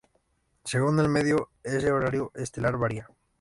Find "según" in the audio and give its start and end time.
0.63-0.99